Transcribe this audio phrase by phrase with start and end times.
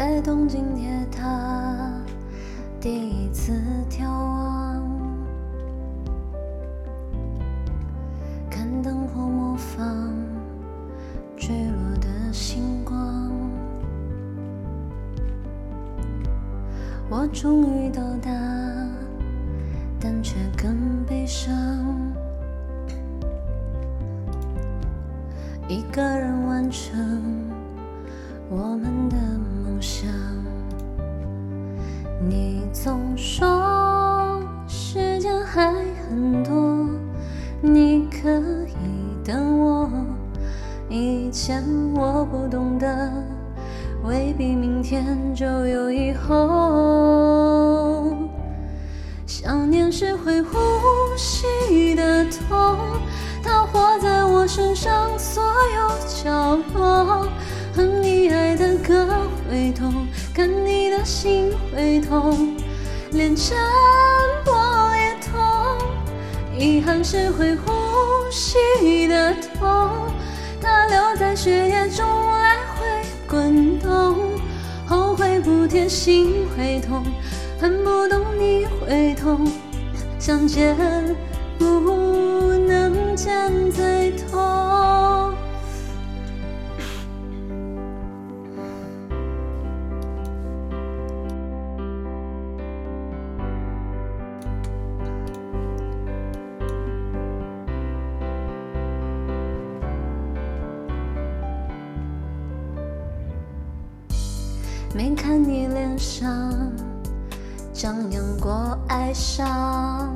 [0.00, 1.92] 在东京铁塔
[2.80, 3.52] 第一次
[3.90, 4.82] 眺望，
[8.50, 10.10] 看灯火模仿
[11.36, 13.30] 坠落的星光。
[17.10, 18.30] 我终于到达，
[20.00, 21.54] 但却更悲伤。
[25.68, 27.44] 一个人完成
[28.48, 29.49] 我们的梦
[29.80, 30.08] 想。
[32.28, 35.74] 你总说时间还
[36.08, 36.88] 很多，
[37.62, 38.28] 你可
[38.66, 38.74] 以
[39.24, 39.90] 等我。
[40.88, 41.64] 以前
[41.94, 43.10] 我不懂得。
[44.04, 48.14] 未必明天就有以后。
[49.26, 50.56] 想念是会呼
[51.16, 52.76] 吸的痛，
[53.42, 55.42] 它活在我身上所
[55.74, 55.90] 有
[56.22, 57.28] 角落。
[59.72, 62.56] 痛，看你的心会痛，
[63.12, 63.56] 连沉
[64.44, 65.78] 默也痛。
[66.58, 67.72] 遗憾是会呼
[68.30, 69.90] 吸的痛，
[70.60, 72.86] 它留在血液中来回。
[73.28, 74.16] 滚动，
[74.86, 77.04] 后悔不贴心会痛，
[77.60, 79.46] 恨不懂你会痛，
[80.18, 80.76] 想见
[81.58, 81.64] 不
[82.66, 84.49] 能见最痛。
[104.92, 106.52] 没看你脸上
[107.72, 110.12] 张扬过哀伤，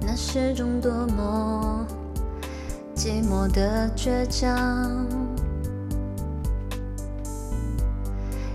[0.00, 1.86] 那是种多么
[2.96, 5.06] 寂寞的倔强。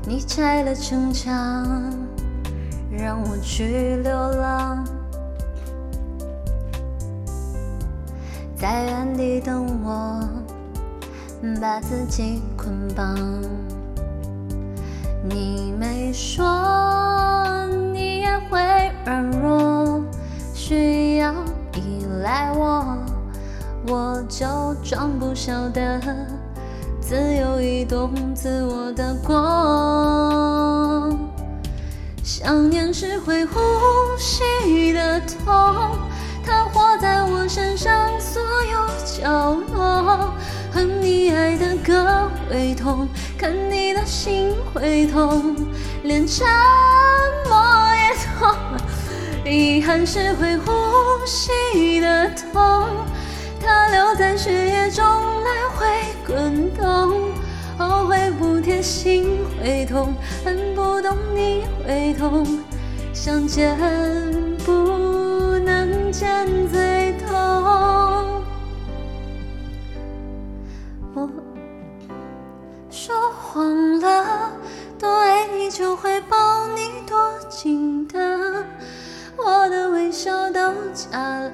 [0.08, 1.94] 你拆了城墙，
[2.90, 4.84] 让我去流浪，
[8.58, 10.28] 在原地等我。
[11.62, 13.16] 把自己捆绑，
[15.24, 16.46] 你没说
[17.94, 18.60] 你也会
[19.06, 20.04] 软弱，
[20.54, 21.34] 需要
[21.76, 22.98] 依赖我，
[23.88, 24.46] 我就
[24.84, 26.02] 装不晓得
[27.00, 31.18] 自由移动自我的光。
[32.22, 33.60] 想念是会呼
[34.18, 34.44] 吸
[42.50, 45.56] 会痛，看你的心会痛，
[46.04, 46.48] 连沉
[47.48, 47.56] 默
[47.96, 48.56] 也痛。
[49.46, 50.72] 遗憾是会呼
[51.26, 52.88] 吸的痛，
[53.62, 55.86] 它留在血液中来回
[56.26, 57.30] 滚动。
[57.78, 62.46] 后悔不贴心会痛，恨不懂你会痛，
[63.14, 63.78] 想见
[64.66, 67.30] 不能见最痛。
[71.14, 71.30] 我
[73.52, 74.52] 说谎了，
[75.00, 77.18] 多爱你就会抱你多
[77.50, 78.64] 紧的，
[79.38, 81.52] 我的微笑都假了，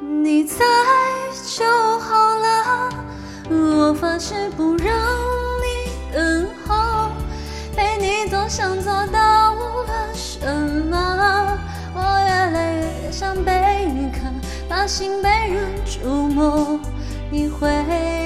[0.00, 0.64] 你在
[1.54, 1.66] 就
[1.98, 2.90] 好了。
[3.50, 4.96] 我发誓不让
[5.60, 7.10] 你等候，
[7.76, 10.48] 陪你做想做的无论什
[10.88, 11.58] 么。
[11.94, 14.32] 我越来越想被你看。
[14.66, 16.80] 把心被人触摸，
[17.30, 18.23] 你回来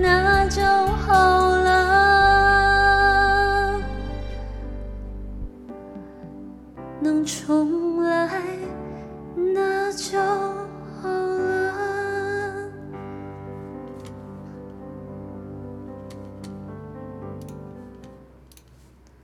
[0.00, 1.61] 那就好